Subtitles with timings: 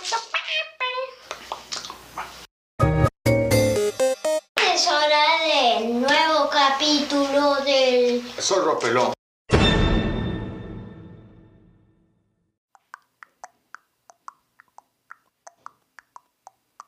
[0.00, 0.12] Es
[4.86, 9.12] hora del nuevo capítulo del Zorro pelón.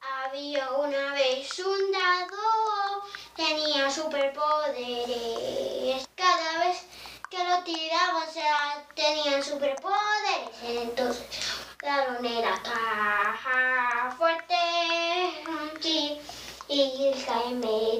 [0.00, 3.02] Había una vez un dado,
[3.36, 6.08] tenía superpoderes.
[6.14, 6.86] Cada vez
[7.28, 10.48] que lo tiraban, o sea, tenían superpoderes.
[10.62, 11.26] Entonces,
[11.84, 12.93] la era caja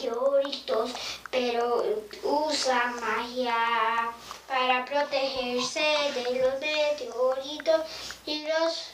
[0.00, 0.90] meteoritos,
[1.30, 1.84] pero
[2.22, 4.12] usa magia
[4.48, 5.80] para protegerse
[6.14, 7.82] de los meteoritos
[8.26, 8.92] y los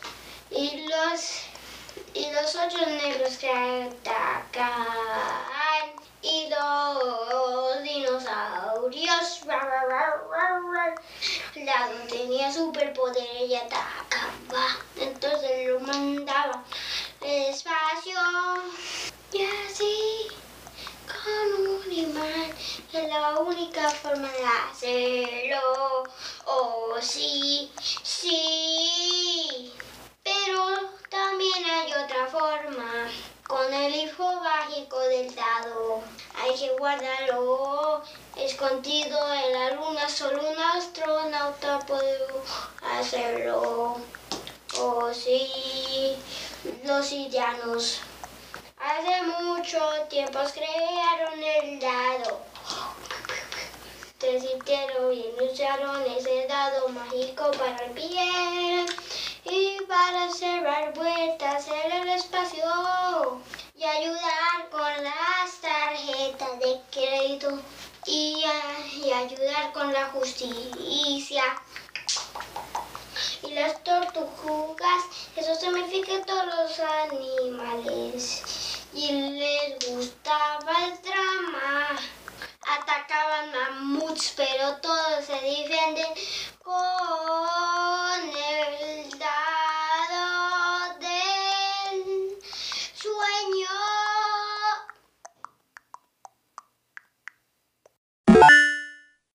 [0.50, 1.42] y los
[2.14, 4.84] y los ocho negros que atacan
[6.22, 9.42] y los dinosaurios.
[11.66, 14.78] Lado tenía superpoder y atacaba.
[14.96, 16.62] Entonces lo mandaba
[17.20, 18.20] despacio
[19.32, 20.28] y así
[21.06, 22.54] con un imán.
[22.92, 26.04] Es única forma de hacerlo.
[26.44, 29.72] Oh, sí, sí.
[30.22, 30.76] Pero
[31.08, 33.10] también hay otra forma.
[33.46, 36.02] Con el hijo mágico del dado.
[36.34, 38.02] Hay que guardarlo
[38.36, 40.08] escondido en la luna.
[40.08, 42.18] Solo un astronauta puede
[42.82, 43.98] hacerlo.
[44.78, 46.16] Oh, sí.
[46.84, 48.00] Los indianos.
[48.78, 52.55] Hace mucho tiempo crearon el dado.
[54.26, 58.84] Te sintieron y usaron ese dado mágico para el bien
[59.44, 63.40] y para cerrar vueltas en el espacio
[63.76, 67.56] y ayudar con las tarjetas de crédito
[68.04, 68.44] y,
[68.96, 71.44] y ayudar con la justicia.
[73.44, 75.04] Y las tortugas,
[75.36, 78.42] eso significa todos los animales.
[78.92, 81.15] Y les gustaba el drama.
[84.16, 86.06] muchos, pero todos se defienden
[86.62, 86.95] con